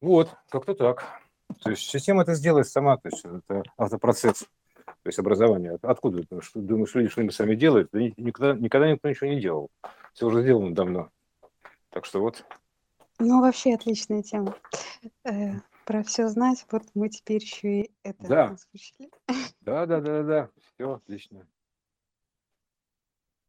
Вот, 0.00 0.34
как-то 0.48 0.74
так. 0.74 1.04
То 1.62 1.70
есть 1.70 1.82
система 1.88 2.22
это 2.22 2.34
сделает 2.34 2.68
сама, 2.68 2.96
то 2.98 3.08
есть 3.08 3.24
это 3.24 3.62
автопроцесс, 3.76 4.40
то 4.84 5.06
есть 5.06 5.18
образование. 5.18 5.72
От- 5.72 5.84
Откуда? 5.84 6.20
Потому 6.22 6.42
что 6.42 6.60
думаешь, 6.60 6.94
люди 6.94 7.08
что-нибудь 7.08 7.34
сами 7.34 7.54
делают? 7.54 7.88
Да 7.92 8.00
ни- 8.00 8.14
никогда, 8.16 8.54
никогда 8.54 8.90
никто 8.92 9.08
ничего 9.08 9.30
не 9.30 9.40
делал. 9.40 9.70
Все 10.12 10.26
уже 10.26 10.42
сделано 10.42 10.74
давно. 10.74 11.10
Так 11.90 12.04
что 12.04 12.20
вот. 12.20 12.44
Ну, 13.18 13.40
вообще 13.40 13.74
отличная 13.74 14.22
тема. 14.22 14.54
Э, 15.24 15.54
про 15.84 16.02
все 16.04 16.28
знать, 16.28 16.64
вот 16.70 16.82
мы 16.94 17.08
теперь 17.08 17.42
еще 17.42 17.80
и 17.80 17.90
это 18.02 18.28
Да. 18.28 18.44
озвучили. 18.50 19.10
Да, 19.62 19.86
да, 19.86 20.00
да, 20.00 20.00
да, 20.00 20.22
да. 20.22 20.50
Все 20.74 20.92
отлично. 20.92 21.46